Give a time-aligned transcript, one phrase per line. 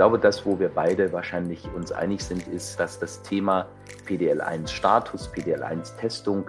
[0.00, 3.66] glaube, das, wo wir beide wahrscheinlich uns einig sind, ist, dass das Thema
[4.08, 6.48] PDL1-Status, PDL1-Testung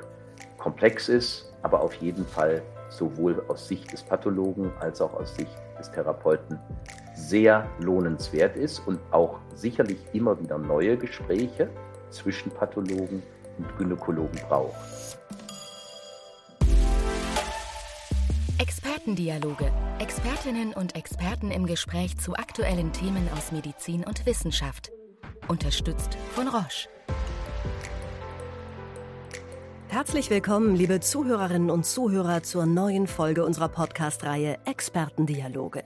[0.57, 5.51] komplex ist, aber auf jeden Fall sowohl aus Sicht des Pathologen als auch aus Sicht
[5.77, 6.57] des Therapeuten
[7.13, 11.69] sehr lohnenswert ist und auch sicherlich immer wieder neue Gespräche
[12.09, 13.21] zwischen Pathologen
[13.57, 14.77] und Gynäkologen braucht.
[19.01, 19.71] Expertendialoge.
[19.97, 24.91] Expertinnen und Experten im Gespräch zu aktuellen Themen aus Medizin und Wissenschaft.
[25.47, 26.87] Unterstützt von Roche.
[29.87, 35.83] Herzlich willkommen, liebe Zuhörerinnen und Zuhörer, zur neuen Folge unserer Podcast-Reihe Expertendialoge.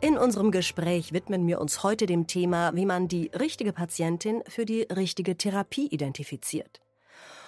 [0.00, 4.64] In unserem Gespräch widmen wir uns heute dem Thema, wie man die richtige Patientin für
[4.64, 6.83] die richtige Therapie identifiziert.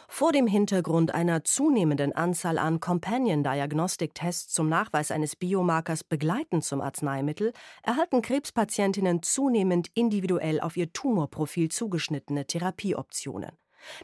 [0.09, 6.65] Vor dem Hintergrund einer zunehmenden Anzahl an Companion Diagnostic Tests zum Nachweis eines Biomarkers begleitend
[6.65, 13.52] zum Arzneimittel erhalten Krebspatientinnen zunehmend individuell auf ihr Tumorprofil zugeschnittene Therapieoptionen.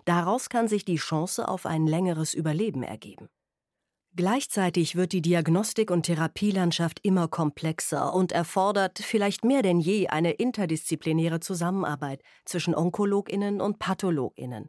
[0.05, 3.29] Daraus kann sich die Chance auf ein längeres Überleben ergeben.
[4.15, 10.33] Gleichzeitig wird die Diagnostik- und Therapielandschaft immer komplexer und erfordert vielleicht mehr denn je eine
[10.33, 14.69] interdisziplinäre Zusammenarbeit zwischen Onkologinnen und Pathologinnen.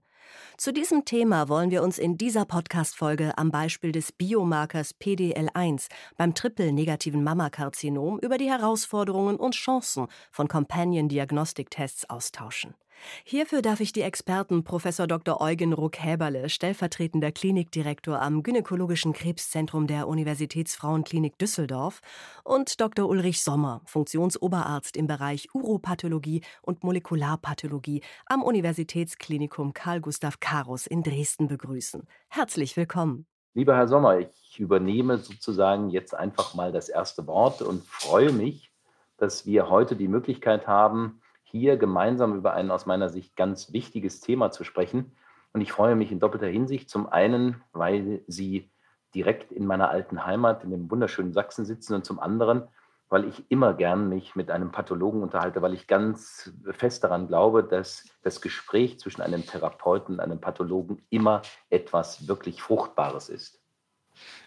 [0.57, 6.33] Zu diesem Thema wollen wir uns in dieser Podcast-Folge am Beispiel des Biomarkers PDL1 beim
[6.33, 12.75] triple-negativen Mammakarzinom über die Herausforderungen und Chancen von Companion Diagnostic Tests austauschen.
[13.23, 14.83] Hierfür darf ich die Experten Prof.
[14.83, 15.41] Dr.
[15.41, 22.01] Eugen Ruck-Häberle, stellvertretender Klinikdirektor am Gynäkologischen Krebszentrum der Universitätsfrauenklinik Düsseldorf,
[22.43, 23.07] und Dr.
[23.07, 31.47] Ulrich Sommer, Funktionsoberarzt im Bereich Uropathologie und Molekularpathologie am Universitätsklinikum Karl Gustav Karus in Dresden
[31.47, 32.07] begrüßen.
[32.29, 33.25] Herzlich willkommen.
[33.55, 38.71] Lieber Herr Sommer, ich übernehme sozusagen jetzt einfach mal das erste Wort und freue mich,
[39.17, 41.21] dass wir heute die Möglichkeit haben,
[41.53, 45.15] hier gemeinsam über ein aus meiner Sicht ganz wichtiges Thema zu sprechen.
[45.53, 46.89] Und ich freue mich in doppelter Hinsicht.
[46.89, 48.71] Zum einen, weil Sie
[49.13, 52.67] direkt in meiner alten Heimat, in dem wunderschönen Sachsen sitzen und zum anderen,
[53.07, 57.63] weil ich immer gern mich mit einem Pathologen unterhalte, weil ich ganz fest daran glaube,
[57.63, 63.62] dass das Gespräch zwischen einem Therapeuten und einem Pathologen immer etwas wirklich Fruchtbares ist.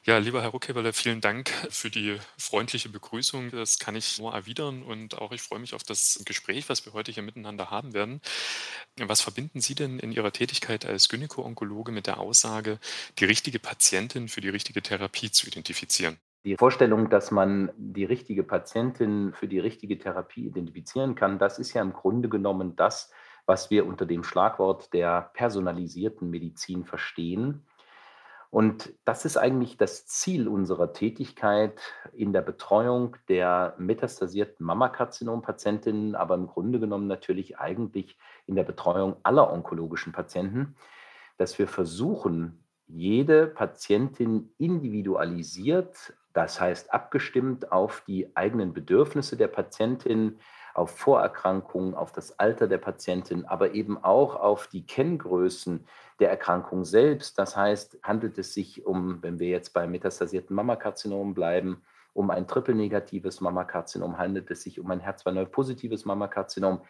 [0.05, 3.51] Ja, lieber Herr Ruckheberle, vielen Dank für die freundliche Begrüßung.
[3.51, 6.93] Das kann ich nur erwidern und auch ich freue mich auf das Gespräch, was wir
[6.93, 8.21] heute hier miteinander haben werden.
[8.99, 12.79] Was verbinden Sie denn in Ihrer Tätigkeit als Gynäko-Onkologe mit der Aussage,
[13.19, 16.19] die richtige Patientin für die richtige Therapie zu identifizieren?
[16.45, 21.73] Die Vorstellung, dass man die richtige Patientin für die richtige Therapie identifizieren kann, das ist
[21.73, 23.11] ja im Grunde genommen das,
[23.47, 27.67] was wir unter dem Schlagwort der personalisierten Medizin verstehen.
[28.57, 31.79] Und das ist eigentlich das Ziel unserer Tätigkeit
[32.15, 39.17] in der Betreuung der metastasierten Mammakarzinom-Patientinnen, aber im Grunde genommen natürlich eigentlich in der Betreuung
[39.25, 40.75] aller onkologischen Patienten,
[41.37, 50.39] dass wir versuchen, jede Patientin individualisiert, das heißt abgestimmt auf die eigenen Bedürfnisse der Patientin,
[50.77, 55.87] auf Vorerkrankungen, auf das Alter der Patientin, aber eben auch auf die Kenngrößen
[56.21, 57.39] der Erkrankung selbst.
[57.39, 61.83] Das heißt, handelt es sich um, wenn wir jetzt bei metastasierten Mammakarzinom bleiben,
[62.13, 66.81] um ein triple-negatives Mammakarzinom, handelt es sich um ein HER2-positives Mammakarzinom.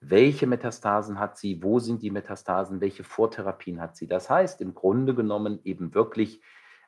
[0.00, 1.62] Welche Metastasen hat sie?
[1.62, 2.80] Wo sind die Metastasen?
[2.80, 4.06] Welche Vortherapien hat sie?
[4.06, 6.42] Das heißt, im Grunde genommen eben wirklich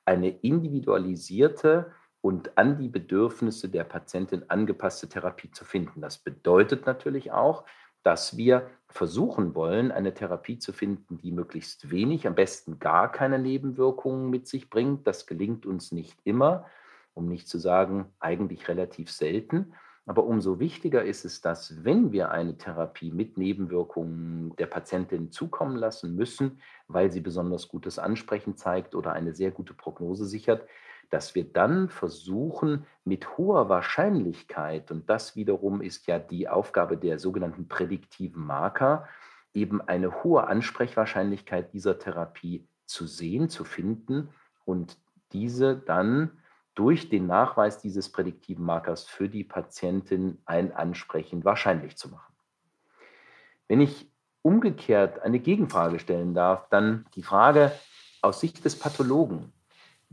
[0.04, 1.92] eine individualisierte
[2.24, 6.00] und an die Bedürfnisse der Patientin angepasste Therapie zu finden.
[6.00, 7.66] Das bedeutet natürlich auch,
[8.02, 13.38] dass wir versuchen wollen, eine Therapie zu finden, die möglichst wenig, am besten gar keine
[13.38, 15.06] Nebenwirkungen mit sich bringt.
[15.06, 16.64] Das gelingt uns nicht immer,
[17.12, 19.74] um nicht zu sagen, eigentlich relativ selten.
[20.06, 25.76] Aber umso wichtiger ist es, dass wenn wir eine Therapie mit Nebenwirkungen der Patientin zukommen
[25.76, 30.66] lassen müssen, weil sie besonders gutes Ansprechen zeigt oder eine sehr gute Prognose sichert,
[31.10, 37.18] dass wir dann versuchen, mit hoher Wahrscheinlichkeit, und das wiederum ist ja die Aufgabe der
[37.18, 39.08] sogenannten prädiktiven Marker,
[39.52, 44.28] eben eine hohe Ansprechwahrscheinlichkeit dieser Therapie zu sehen, zu finden
[44.64, 44.98] und
[45.32, 46.30] diese dann
[46.74, 52.34] durch den Nachweis dieses prädiktiven Markers für die Patientin ein Ansprechen wahrscheinlich zu machen.
[53.68, 54.10] Wenn ich
[54.42, 57.72] umgekehrt eine Gegenfrage stellen darf, dann die Frage
[58.20, 59.52] aus Sicht des Pathologen,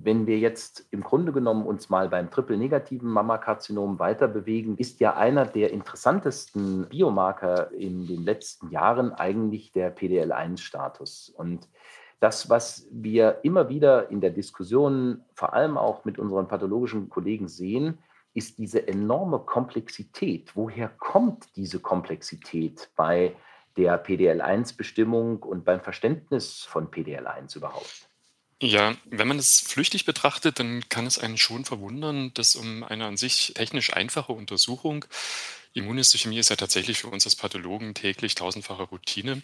[0.03, 5.15] wenn wir jetzt im Grunde genommen uns mal beim triple-negativen Mammakarzinom weiter bewegen, ist ja
[5.15, 11.33] einer der interessantesten Biomarker in den letzten Jahren eigentlich der PDL1-Status.
[11.36, 11.68] Und
[12.19, 17.48] das, was wir immer wieder in der Diskussion, vor allem auch mit unseren pathologischen Kollegen
[17.48, 17.98] sehen,
[18.33, 20.56] ist diese enorme Komplexität.
[20.56, 23.36] Woher kommt diese Komplexität bei
[23.77, 28.11] der PDL1-Bestimmung und beim Verständnis von PDL1 überhaupt?
[28.63, 33.06] Ja, wenn man es flüchtig betrachtet, dann kann es einen schon verwundern, dass um eine
[33.08, 35.04] an sich technisch einfache Untersuchung
[35.74, 39.42] Immunhistochemie ist ja tatsächlich für uns als Pathologen täglich tausendfache Routine.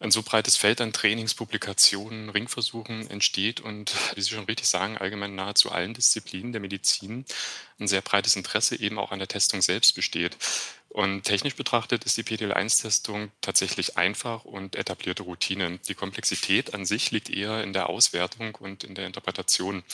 [0.00, 4.98] Ein so breites Feld an Trainings, Publikationen, Ringversuchen entsteht und, wie Sie schon richtig sagen,
[4.98, 7.24] allgemein nahezu allen Disziplinen der Medizin
[7.78, 10.36] ein sehr breites Interesse eben auch an der Testung selbst besteht.
[10.90, 15.78] Und technisch betrachtet ist die PDL1-Testung tatsächlich einfach und etablierte Routine.
[15.88, 19.84] Die Komplexität an sich liegt eher in der Auswertung und in der Interpretation.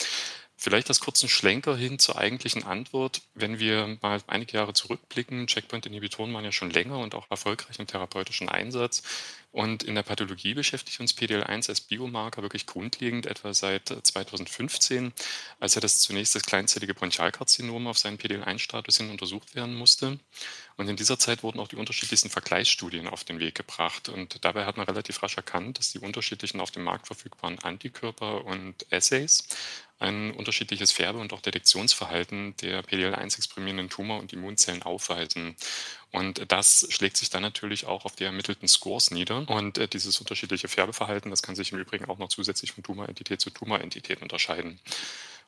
[0.61, 3.21] Vielleicht das kurzen Schlenker hin zur eigentlichen Antwort.
[3.33, 7.87] Wenn wir mal einige Jahre zurückblicken, Checkpoint-Inhibitoren waren ja schon länger und auch erfolgreich im
[7.87, 9.01] therapeutischen Einsatz.
[9.51, 15.13] Und in der Pathologie beschäftigt uns PDL1 als Biomarker wirklich grundlegend etwa seit 2015,
[15.61, 20.19] als ja das zunächst das kleinzellige Bronchialkarzinom auf seinen PDL1-Status hin untersucht werden musste.
[20.75, 24.09] Und in dieser Zeit wurden auch die unterschiedlichsten Vergleichsstudien auf den Weg gebracht.
[24.09, 28.45] Und dabei hat man relativ rasch erkannt, dass die unterschiedlichen auf dem Markt verfügbaren Antikörper
[28.45, 29.47] und Assays
[29.99, 35.55] ein unterschiedliches Färbe- und auch Detektionsverhalten der PDL1-exprimierenden Tumor- und Immunzellen aufweisen.
[36.11, 39.47] Und das schlägt sich dann natürlich auch auf die ermittelten Scores nieder.
[39.49, 43.41] Und äh, dieses unterschiedliche Färbeverhalten, das kann sich im Übrigen auch noch zusätzlich von Tumorentität
[43.41, 44.79] zu Tumorentität unterscheiden.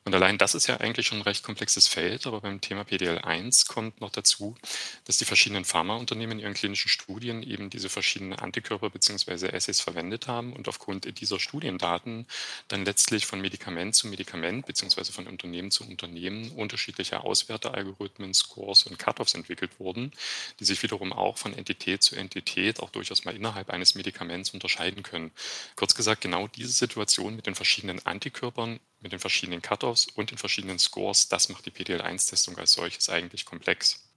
[0.04, 3.68] Und allein das ist ja eigentlich schon ein recht komplexes Feld, aber beim Thema PDL1
[3.68, 4.56] kommt noch dazu,
[5.04, 9.54] dass die verschiedenen Pharmaunternehmen in ihren klinischen Studien eben diese verschiedenen Antikörper bzw.
[9.54, 12.26] Assays verwendet haben und aufgrund dieser Studiendaten
[12.66, 15.04] dann letztlich von Medikament zu Medikament bzw.
[15.12, 20.10] von Unternehmen zu Unternehmen unterschiedliche Auswertealgorithmen, Scores und Cutoffs entwickelt wurden,
[20.58, 25.04] die sich wiederum auch von Entität zu Entität auch durchaus mal innerhalb eines Medikaments unterscheiden
[25.04, 25.30] können.
[25.76, 30.38] Kurz gesagt, genau diese Situation mit den verschiedenen Antikörpern mit den verschiedenen Cutoffs und den
[30.38, 34.08] verschiedenen Scores, das macht die PDL1-Testung als solches eigentlich komplex.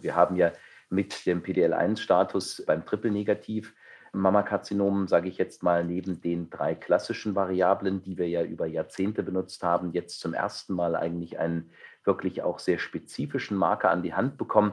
[0.00, 0.52] Wir haben ja
[0.90, 3.74] mit dem PDL1-Status beim Triple-Negativ
[4.12, 9.22] Mammakarzinom, sage ich jetzt mal, neben den drei klassischen Variablen, die wir ja über Jahrzehnte
[9.22, 11.70] benutzt haben, jetzt zum ersten Mal eigentlich einen
[12.04, 14.72] wirklich auch sehr spezifischen Marker an die Hand bekommen.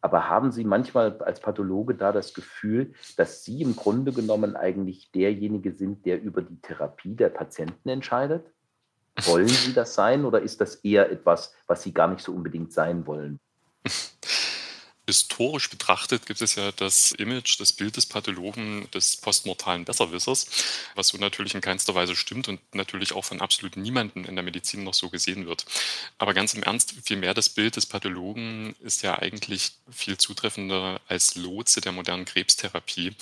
[0.00, 5.10] Aber haben Sie manchmal als Pathologe da das Gefühl, dass Sie im Grunde genommen eigentlich
[5.12, 8.44] derjenige sind, der über die Therapie der Patienten entscheidet?
[9.22, 12.72] Wollen Sie das sein oder ist das eher etwas, was Sie gar nicht so unbedingt
[12.72, 13.38] sein wollen?
[15.06, 20.46] Historisch betrachtet gibt es ja das Image, das Bild des Pathologen, des postmortalen Besserwissers,
[20.94, 24.42] was so natürlich in keinster Weise stimmt und natürlich auch von absolut niemandem in der
[24.42, 25.66] Medizin noch so gesehen wird.
[26.16, 31.34] Aber ganz im Ernst, vielmehr das Bild des Pathologen ist ja eigentlich viel zutreffender als
[31.34, 33.14] Lotse der modernen Krebstherapie.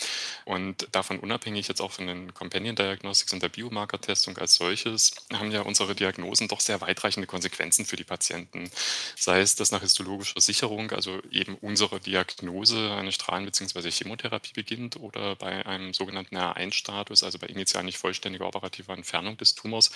[0.45, 5.51] Und davon unabhängig jetzt auch von den Companion Diagnostics und der Biomarkertestung als solches, haben
[5.51, 8.71] ja unsere Diagnosen doch sehr weitreichende Konsequenzen für die Patienten.
[9.17, 13.91] Sei es das nach histologischer Sicherung, also eben unsere Diagnose eine Strahlen- bzw.
[13.91, 19.55] Chemotherapie beginnt oder bei einem sogenannten R1-Status, also bei initial nicht vollständiger operativer Entfernung des
[19.55, 19.91] Tumors,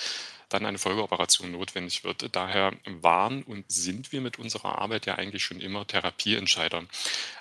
[0.49, 2.35] dann eine Folgeoperation notwendig wird.
[2.35, 6.85] Daher waren und sind wir mit unserer Arbeit ja eigentlich schon immer Therapieentscheider.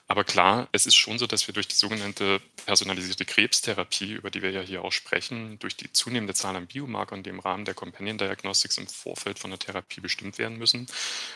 [0.08, 4.42] Aber klar, es ist schon so, dass wir durch die sogenannte personalisierte Krebstherapie, über die
[4.44, 7.74] wir ja hier auch sprechen, durch die zunehmende Zahl an Biomarkern, die im Rahmen der
[7.74, 10.86] Companion Diagnostics im Vorfeld von der Therapie bestimmt werden müssen,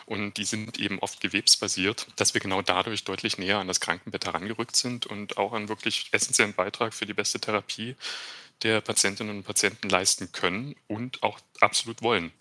[0.06, 4.26] und die sind eben oft gewebsbasiert, dass wir genau dadurch deutlich näher an das Krankenbett
[4.26, 7.96] herangerückt sind und auch einen wirklich essentiellen Beitrag für die beste Therapie
[8.64, 12.32] der Patientinnen und Patienten leisten können und auch absolut wollen.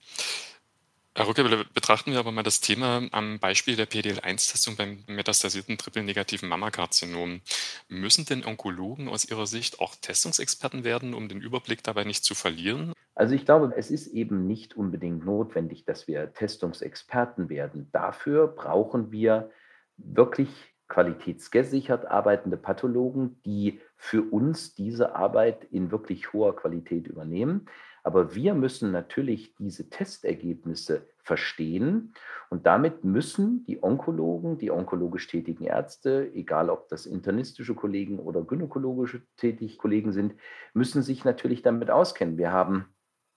[1.19, 6.49] Herr Rücke, betrachten wir aber mal das Thema am Beispiel der PDL1-Testung beim metastasierten triple-negativen
[6.49, 7.41] Mammakarzinom.
[7.89, 12.37] Müssen denn Onkologen aus Ihrer Sicht auch Testungsexperten werden, um den Überblick dabei nicht zu
[12.37, 12.93] verlieren?
[13.17, 17.89] Also ich glaube, es ist eben nicht unbedingt notwendig, dass wir Testungsexperten werden.
[17.91, 19.51] Dafür brauchen wir
[19.99, 20.51] wirklich
[20.89, 27.67] qualitätsgesichert arbeitende Pathologen, die für uns diese Arbeit in wirklich hoher Qualität übernehmen.
[28.03, 32.15] Aber wir müssen natürlich diese Testergebnisse verstehen
[32.49, 38.43] und damit müssen die Onkologen, die onkologisch tätigen Ärzte, egal ob das internistische Kollegen oder
[38.43, 40.37] gynäkologische tätige Kollegen sind,
[40.73, 42.39] müssen sich natürlich damit auskennen.
[42.39, 42.87] Wir haben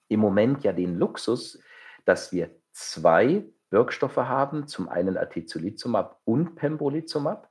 [0.07, 1.59] im Moment ja den Luxus,
[2.05, 7.49] dass wir zwei Wirkstoffe haben, zum einen Atezolizumab und Pembrolizumab.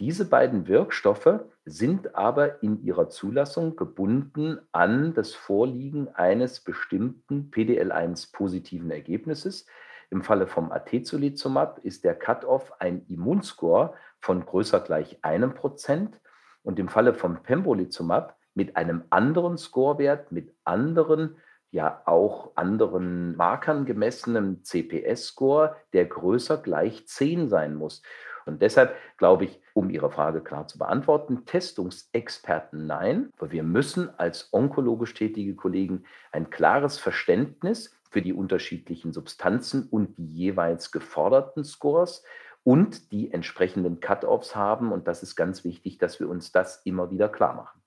[0.00, 8.92] Diese beiden Wirkstoffe sind aber in ihrer Zulassung gebunden an das Vorliegen eines bestimmten PDL1-positiven
[8.92, 9.66] Ergebnisses.
[10.10, 16.18] Im Falle vom Atezolizumab ist der Cut-off ein Immunscore von größer gleich einem Prozent
[16.62, 21.36] und im Falle vom Pembrolizumab mit einem anderen Scorewert, mit anderen
[21.70, 28.02] ja auch anderen Markern gemessenem CPS-Score, der größer gleich 10 sein muss.
[28.46, 34.08] Und deshalb glaube ich, um Ihre Frage klar zu beantworten, Testungsexperten nein, aber wir müssen
[34.18, 41.62] als onkologisch tätige Kollegen ein klares Verständnis für die unterschiedlichen Substanzen und die jeweils geforderten
[41.62, 42.24] Scores
[42.64, 44.92] und die entsprechenden Cut-offs haben.
[44.92, 47.77] Und das ist ganz wichtig, dass wir uns das immer wieder klar machen.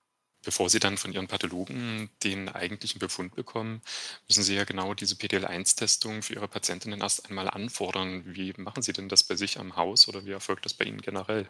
[0.44, 3.80] Bevor Sie dann von Ihren Pathologen den eigentlichen Befund bekommen,
[4.28, 8.24] müssen Sie ja genau diese PDL1-Testung für Ihre Patientinnen erst einmal anfordern.
[8.26, 11.00] Wie machen Sie denn das bei sich am Haus oder wie erfolgt das bei Ihnen
[11.00, 11.46] generell?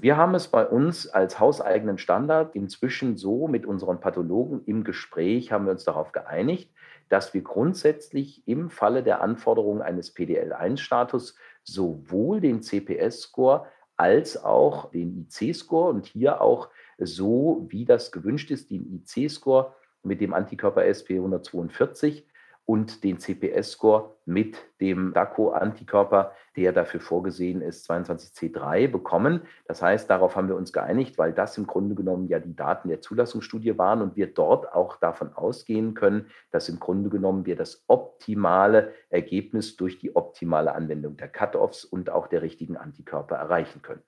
[0.00, 5.50] Wir haben es bei uns als hauseigenen Standard inzwischen so mit unseren Pathologen im Gespräch
[5.50, 6.70] haben wir uns darauf geeinigt,
[7.08, 11.34] dass wir grundsätzlich im Falle der Anforderung eines PDL1-Status
[11.64, 13.66] sowohl den CPS-Score
[13.98, 20.20] als auch den IC-Score und hier auch so, wie das gewünscht ist, den IC-Score mit
[20.20, 22.22] dem Antikörper SP142
[22.68, 29.40] und den CPS-Score mit dem DACO-Antikörper, der dafür vorgesehen ist, 22C3 bekommen.
[29.66, 32.90] Das heißt, darauf haben wir uns geeinigt, weil das im Grunde genommen ja die Daten
[32.90, 37.56] der Zulassungsstudie waren und wir dort auch davon ausgehen können, dass im Grunde genommen wir
[37.56, 43.80] das optimale Ergebnis durch die optimale Anwendung der Cut-offs und auch der richtigen Antikörper erreichen
[43.80, 44.02] können.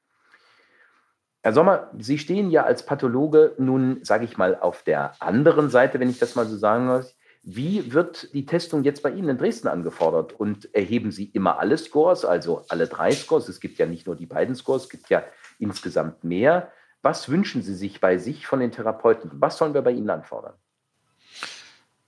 [1.42, 5.98] Herr Sommer, Sie stehen ja als Pathologe nun, sage ich mal, auf der anderen Seite,
[5.98, 7.16] wenn ich das mal so sagen muss.
[7.42, 10.32] Wie wird die Testung jetzt bei Ihnen in Dresden angefordert?
[10.32, 13.48] Und erheben Sie immer alle Scores, also alle drei Scores?
[13.48, 15.24] Es gibt ja nicht nur die beiden Scores, es gibt ja
[15.58, 16.70] insgesamt mehr.
[17.02, 19.30] Was wünschen Sie sich bei sich von den Therapeuten?
[19.34, 20.54] Was sollen wir bei Ihnen anfordern?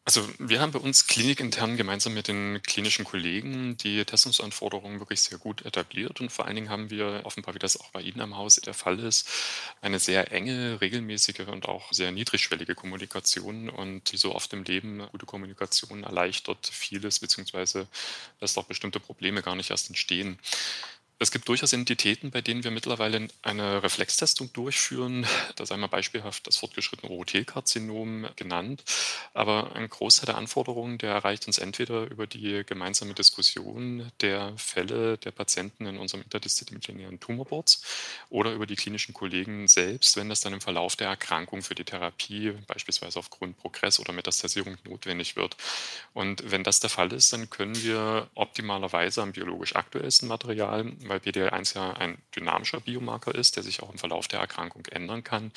[0.05, 5.39] Also wir haben bei uns klinikintern gemeinsam mit den klinischen Kollegen die Testungsanforderungen wirklich sehr
[5.39, 8.37] gut etabliert und vor allen Dingen haben wir offenbar, wie das auch bei Ihnen am
[8.37, 9.29] Haus der Fall ist,
[9.81, 15.07] eine sehr enge, regelmäßige und auch sehr niedrigschwellige Kommunikation und wie so oft im Leben
[15.13, 17.87] gute Kommunikation erleichtert vieles beziehungsweise
[18.41, 20.37] lässt auch bestimmte Probleme gar nicht erst entstehen.
[21.23, 25.25] Es gibt durchaus Entitäten, bei denen wir mittlerweile eine Reflextestung durchführen.
[25.55, 28.83] Da sei mal beispielhaft das fortgeschrittene Urothelkarzinom genannt.
[29.35, 35.19] Aber ein Großteil der Anforderungen, der erreicht uns entweder über die gemeinsame Diskussion der Fälle
[35.19, 37.83] der Patienten in unserem interdisziplinären Tumorboards
[38.29, 41.85] oder über die klinischen Kollegen selbst, wenn das dann im Verlauf der Erkrankung für die
[41.85, 45.57] Therapie, beispielsweise aufgrund Progress oder Metastasierung, notwendig wird.
[46.13, 51.19] Und wenn das der Fall ist, dann können wir optimalerweise am biologisch aktuellsten Material weil
[51.19, 55.53] PDL1 ja ein dynamischer Biomarker ist, der sich auch im Verlauf der Erkrankung ändern kann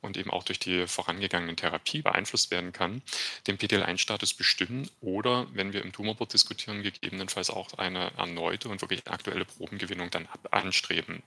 [0.00, 3.02] und eben auch durch die vorangegangenen Therapie beeinflusst werden kann,
[3.46, 9.06] den PDL1-Status bestimmen oder, wenn wir im Tumorboard diskutieren, gegebenenfalls auch eine erneute und wirklich
[9.08, 11.22] aktuelle Probengewinnung dann anstreben.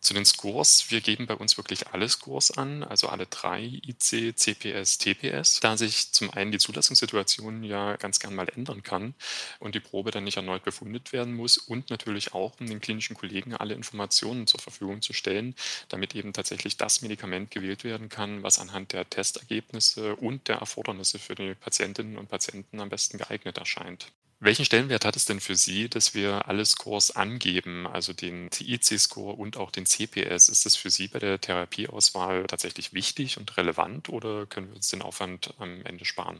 [0.00, 4.38] Zu den Scores, wir geben bei uns wirklich alle Scores an, also alle drei IC,
[4.38, 9.14] CPS, TPS, da sich zum einen die Zulassungssituation ja ganz gern mal ändern kann
[9.58, 13.16] und die Probe dann nicht erneut befundet werden muss und natürlich auch, um den klinischen
[13.16, 15.56] Kollegen alle Informationen zur Verfügung zu stellen,
[15.88, 21.18] damit eben tatsächlich das Medikament gewählt werden kann, was anhand der Testergebnisse und der Erfordernisse
[21.18, 24.12] für die Patientinnen und Patienten am besten geeignet erscheint.
[24.40, 29.34] Welchen Stellenwert hat es denn für Sie, dass wir alle Scores angeben, also den TIC-Score
[29.34, 30.48] und auch den CPS?
[30.48, 34.90] Ist das für Sie bei der Therapieauswahl tatsächlich wichtig und relevant oder können wir uns
[34.90, 36.38] den Aufwand am Ende sparen?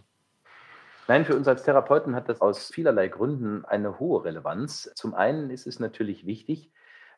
[1.09, 4.93] Nein, für uns als Therapeuten hat das aus vielerlei Gründen eine hohe Relevanz.
[4.95, 6.71] Zum einen ist es natürlich wichtig,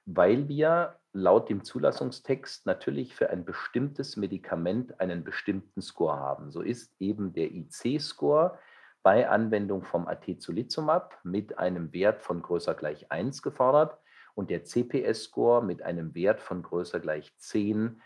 [0.06, 6.50] weil wir laut dem Zulassungstext natürlich für ein bestimmtes Medikament einen bestimmten Score haben.
[6.50, 8.58] So ist eben der IC-Score
[9.02, 13.98] bei Anwendung vom Atezolizumab mit einem Wert von größer gleich 1 gefordert
[14.34, 18.00] und der CPS-Score mit einem Wert von größer gleich 10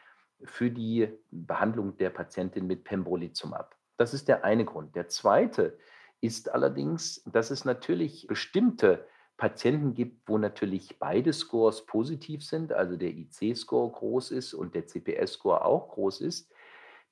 [0.45, 3.77] für die Behandlung der Patientin mit Pembrolizumab.
[3.97, 4.95] Das ist der eine Grund.
[4.95, 5.79] Der zweite
[6.21, 12.97] ist allerdings, dass es natürlich bestimmte Patienten gibt, wo natürlich beide Scores positiv sind, also
[12.97, 16.53] der IC-Score groß ist und der CPS-Score auch groß ist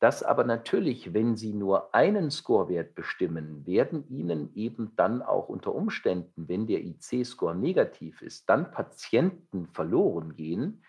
[0.03, 5.73] dass aber natürlich, wenn Sie nur einen Scorewert bestimmen, werden Ihnen eben dann auch unter
[5.77, 10.83] Umständen, wenn der IC-Score negativ ist, dann Patienten verloren gehen,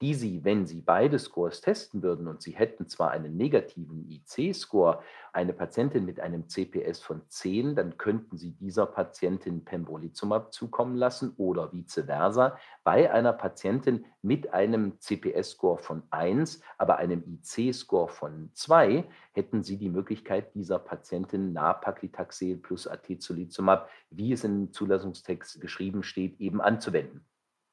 [0.00, 5.02] die Sie, wenn Sie beide Scores testen würden und Sie hätten zwar einen negativen IC-Score,
[5.32, 11.34] eine Patientin mit einem CPS von 10, dann könnten Sie dieser Patientin Pembrolizumab zukommen lassen
[11.36, 12.58] oder vice versa.
[12.84, 19.76] Bei einer Patientin mit einem CPS-Score von 1, aber einem IC-Score von 2, hätten Sie
[19.76, 27.24] die Möglichkeit, dieser Patientin Napaclitaxel plus Atezolizumab, wie es im Zulassungstext geschrieben steht, eben anzuwenden.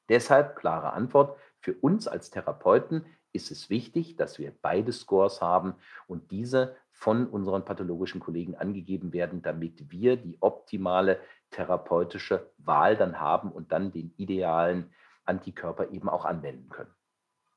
[0.08, 5.74] Deshalb klare Antwort, für uns als Therapeuten ist es wichtig, dass wir beide Scores haben
[6.06, 13.18] und diese von unseren pathologischen Kollegen angegeben werden, damit wir die optimale therapeutische Wahl dann
[13.18, 14.92] haben und dann den idealen
[15.24, 16.94] Antikörper eben auch anwenden können.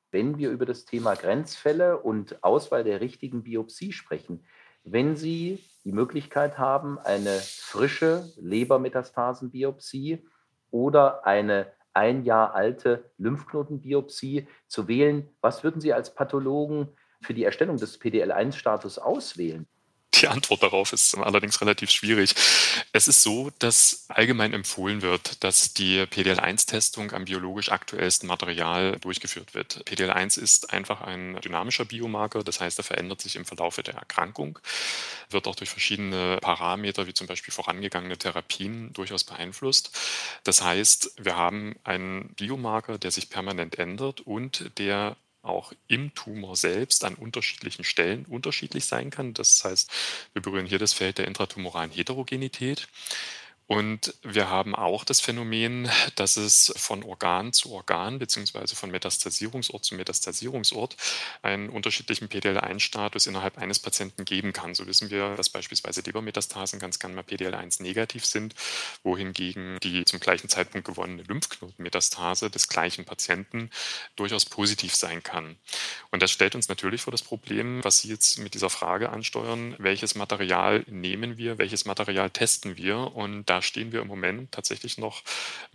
[0.09, 4.45] Wenn wir über das Thema Grenzfälle und Auswahl der richtigen Biopsie sprechen,
[4.85, 10.25] wenn Sie die Möglichkeit haben, eine frische Lebermetastasenbiopsie
[10.71, 11.67] oder eine
[11.97, 16.89] ein Jahr alte Lymphknotenbiopsie zu wählen, was würden Sie als Pathologen
[17.21, 19.67] für die Erstellung des PDL1-Status auswählen?
[20.21, 22.33] Die Antwort darauf ist allerdings relativ schwierig.
[22.91, 29.53] Es ist so, dass allgemein empfohlen wird, dass die PDL1-Testung am biologisch aktuellsten Material durchgeführt
[29.53, 29.83] wird.
[29.87, 34.59] PDL1 ist einfach ein dynamischer Biomarker, das heißt, er verändert sich im Verlauf der Erkrankung,
[35.29, 39.91] wird auch durch verschiedene Parameter, wie zum Beispiel vorangegangene Therapien, durchaus beeinflusst.
[40.43, 45.15] Das heißt, wir haben einen Biomarker, der sich permanent ändert und der
[45.47, 49.33] auch im Tumor selbst an unterschiedlichen Stellen unterschiedlich sein kann.
[49.33, 49.91] Das heißt,
[50.33, 52.87] wir berühren hier das Feld der intratumoralen Heterogenität.
[53.67, 59.83] Und wir haben auch das Phänomen, dass es von Organ zu Organ beziehungsweise von Metastasierungsort
[59.83, 60.95] zu Metastasierungsort
[61.41, 64.73] einen unterschiedlichen PDL1-Status innerhalb eines Patienten geben kann.
[64.73, 68.55] So wissen wir, dass beispielsweise Lebermetastasen ganz gerne mal PDL1 negativ sind,
[69.03, 73.69] wohingegen die zum gleichen Zeitpunkt gewonnene Lymphknotenmetastase des gleichen Patienten
[74.15, 75.57] durchaus positiv sein kann.
[76.09, 79.75] Und das stellt uns natürlich vor das Problem, was Sie jetzt mit dieser Frage ansteuern,
[79.77, 84.97] welches Material nehmen wir, welches Material testen wir und da stehen wir im Moment tatsächlich
[84.97, 85.23] noch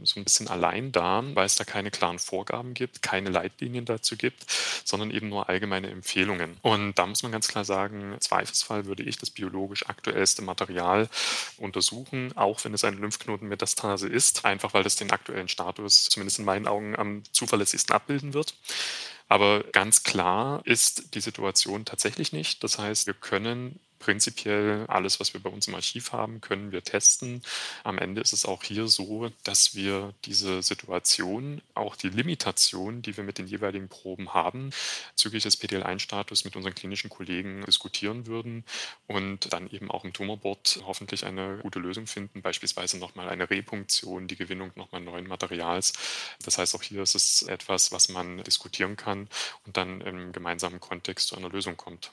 [0.03, 4.17] so ein bisschen allein da, weil es da keine klaren Vorgaben gibt, keine Leitlinien dazu
[4.17, 4.47] gibt,
[4.85, 6.57] sondern eben nur allgemeine Empfehlungen.
[6.63, 11.09] Und da muss man ganz klar sagen, Zweifelsfall würde ich das biologisch aktuellste Material
[11.57, 16.45] untersuchen, auch wenn es eine Lymphknotenmetastase ist, einfach weil das den aktuellen Status zumindest in
[16.45, 18.55] meinen Augen am zuverlässigsten abbilden wird.
[19.29, 22.63] Aber ganz klar ist die Situation tatsächlich nicht.
[22.63, 26.83] Das heißt, wir können prinzipiell alles, was wir bei uns im Archiv haben, können wir
[26.83, 27.41] testen.
[27.85, 33.17] Am Ende ist es auch hier so, dass wir diese Situation, auch die Limitation, die
[33.17, 34.71] wir mit den jeweiligen Proben haben,
[35.15, 38.65] zügig des PDL1-Status mit unseren klinischen Kollegen diskutieren würden
[39.07, 44.27] und dann eben auch im Tumorboard hoffentlich eine gute Lösung finden, beispielsweise nochmal eine Repunktion,
[44.27, 45.93] die Gewinnung nochmal neuen Materials.
[46.45, 49.29] Das heißt, auch hier ist es etwas, was man diskutieren kann
[49.65, 52.11] und dann im gemeinsamen Kontext zu einer Lösung kommt.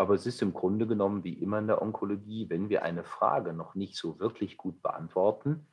[0.00, 3.52] Aber es ist im Grunde genommen wie immer in der Onkologie, wenn wir eine Frage
[3.52, 5.66] noch nicht so wirklich gut beantworten,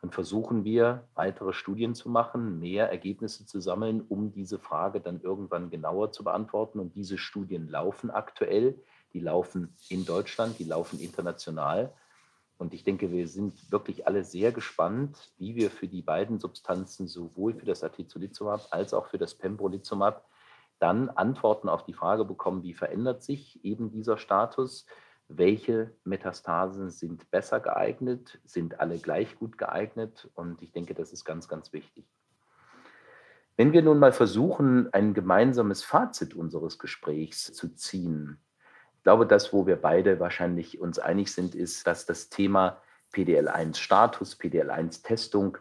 [0.00, 5.20] dann versuchen wir weitere Studien zu machen, mehr Ergebnisse zu sammeln, um diese Frage dann
[5.22, 6.78] irgendwann genauer zu beantworten.
[6.78, 8.80] Und diese Studien laufen aktuell,
[9.12, 11.92] die laufen in Deutschland, die laufen international.
[12.58, 17.08] Und ich denke, wir sind wirklich alle sehr gespannt, wie wir für die beiden Substanzen,
[17.08, 20.24] sowohl für das Atezolizumab als auch für das Pembrolizumab,
[20.78, 24.86] dann Antworten auf die Frage bekommen, wie verändert sich eben dieser Status,
[25.28, 30.30] welche Metastasen sind besser geeignet, sind alle gleich gut geeignet?
[30.34, 32.04] Und ich denke, das ist ganz, ganz wichtig.
[33.56, 38.38] Wenn wir nun mal versuchen, ein gemeinsames Fazit unseres Gesprächs zu ziehen,
[38.96, 42.80] ich glaube, das, wo wir beide wahrscheinlich uns einig sind, ist, dass das Thema
[43.12, 45.58] PDL1-Status, PDL1-Testung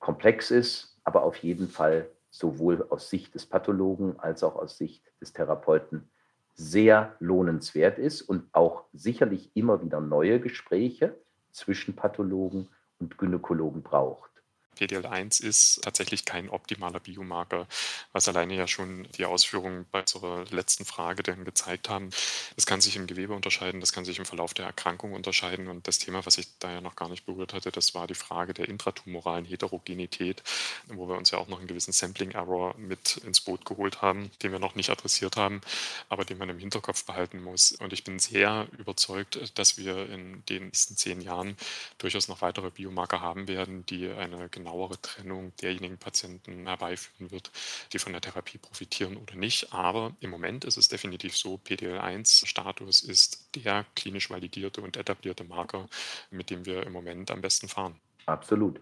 [0.00, 5.04] komplex ist, aber auf jeden Fall sowohl aus Sicht des Pathologen als auch aus Sicht
[5.20, 6.08] des Therapeuten
[6.54, 11.16] sehr lohnenswert ist und auch sicherlich immer wieder neue Gespräche
[11.52, 14.30] zwischen Pathologen und Gynäkologen braucht.
[14.78, 17.66] PDL1 ist tatsächlich kein optimaler Biomarker,
[18.12, 22.10] was alleine ja schon die Ausführungen bei unserer letzten Frage dann gezeigt haben.
[22.56, 25.68] Das kann sich im Gewebe unterscheiden, das kann sich im Verlauf der Erkrankung unterscheiden.
[25.68, 28.14] Und das Thema, was ich da ja noch gar nicht berührt hatte, das war die
[28.14, 30.42] Frage der intratumoralen Heterogenität,
[30.88, 34.52] wo wir uns ja auch noch einen gewissen Sampling-Error mit ins Boot geholt haben, den
[34.52, 35.60] wir noch nicht adressiert haben,
[36.08, 37.72] aber den man im Hinterkopf behalten muss.
[37.72, 41.56] Und ich bin sehr überzeugt, dass wir in den nächsten zehn Jahren
[41.98, 47.50] durchaus noch weitere Biomarker haben werden, die eine genauere Trennung derjenigen Patienten herbeiführen wird,
[47.92, 49.72] die von der Therapie profitieren oder nicht.
[49.72, 55.88] Aber im Moment ist es definitiv so, PDL1-Status ist der klinisch validierte und etablierte Marker,
[56.30, 57.94] mit dem wir im Moment am besten fahren.
[58.26, 58.80] Absolut.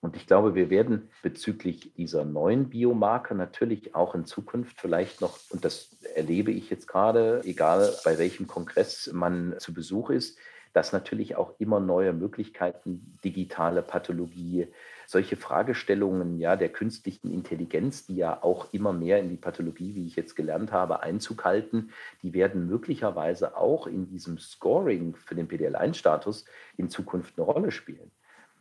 [0.00, 5.38] Und ich glaube, wir werden bezüglich dieser neuen Biomarker natürlich auch in Zukunft vielleicht noch,
[5.50, 10.36] und das erlebe ich jetzt gerade, egal bei welchem Kongress man zu Besuch ist,
[10.72, 14.66] dass natürlich auch immer neue Möglichkeiten, digitale Pathologie,
[15.12, 20.06] solche Fragestellungen ja der künstlichen Intelligenz, die ja auch immer mehr in die Pathologie, wie
[20.06, 21.90] ich jetzt gelernt habe, Einzug halten,
[22.22, 26.46] die werden möglicherweise auch in diesem Scoring für den PDL1-Status
[26.78, 28.10] in Zukunft eine Rolle spielen.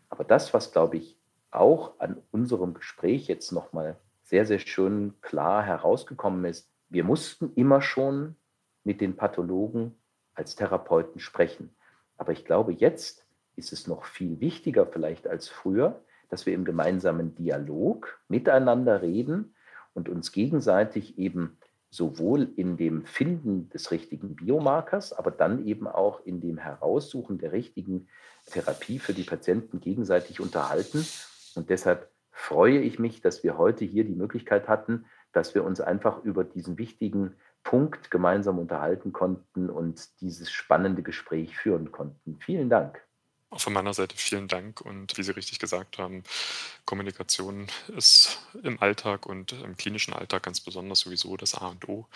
[0.10, 1.18] Aber das, was glaube ich
[1.52, 7.82] auch an unserem Gespräch jetzt nochmal sehr, sehr schön klar herausgekommen ist, wir mussten immer
[7.82, 8.36] schon
[8.84, 9.96] mit den Pathologen
[10.34, 11.74] als Therapeuten sprechen.
[12.18, 16.66] Aber ich glaube, jetzt ist es noch viel wichtiger vielleicht als früher, dass wir im
[16.66, 19.54] gemeinsamen Dialog miteinander reden
[19.94, 21.58] und uns gegenseitig eben
[21.92, 27.52] sowohl in dem Finden des richtigen Biomarkers, aber dann eben auch in dem Heraussuchen der
[27.52, 28.08] richtigen
[28.46, 31.06] Therapie für die Patienten gegenseitig unterhalten.
[31.56, 35.82] Und deshalb freue ich mich, dass wir heute hier die Möglichkeit hatten, dass wir uns
[35.82, 42.38] einfach über diesen wichtigen Punkt gemeinsam unterhalten konnten und dieses spannende Gespräch führen konnten.
[42.40, 43.06] Vielen Dank.
[43.52, 46.24] Auch von meiner Seite vielen Dank und wie Sie richtig gesagt haben,
[46.86, 52.08] Kommunikation ist im Alltag und im klinischen Alltag ganz besonders sowieso das A und O,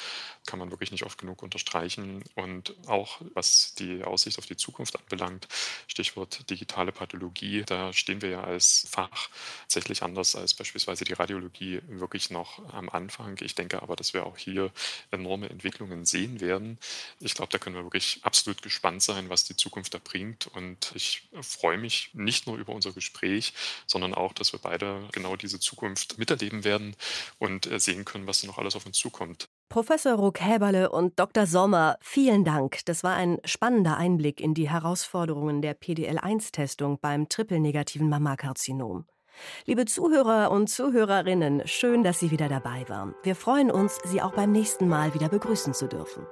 [0.46, 2.24] kann man wirklich nicht oft genug unterstreichen.
[2.36, 5.50] Und auch was die Aussicht auf die Zukunft anbelangt,
[5.88, 9.30] Stichwort digitale Pathologie, da stehen wir ja als Fach
[9.64, 13.38] tatsächlich anders als beispielsweise die Radiologie wirklich noch am Anfang.
[13.42, 14.72] Ich denke aber, dass wir auch hier
[15.12, 16.80] enorme Entwicklungen sehen werden.
[17.20, 20.48] Ich glaube, da können wir wirklich absolut gespannt sein, was die Zukunft da bringt.
[20.48, 23.54] Und ich freue mich nicht nur über unser Gespräch,
[23.86, 26.96] sondern auch, dass wir beide genau diese Zukunft miterleben werden
[27.40, 29.50] und äh, sehen können, was noch alles auf uns zukommt.
[29.70, 31.48] Professor Ruck Häberle und Dr.
[31.48, 32.86] Sommer, vielen Dank.
[32.86, 39.06] Das war ein spannender Einblick in die Herausforderungen der PDL1-Testung beim triple-negativen Mammakarzinom.
[39.66, 43.16] Liebe Zuhörer und Zuhörerinnen, schön, dass Sie wieder dabei waren.
[43.24, 46.26] Wir freuen uns, Sie auch beim nächsten Mal wieder begrüßen zu dürfen.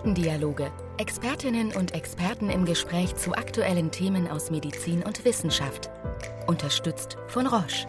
[0.00, 0.72] Expertendialoge.
[0.96, 5.90] Expertinnen und Experten im Gespräch zu aktuellen Themen aus Medizin und Wissenschaft.
[6.46, 7.86] Unterstützt von Roche.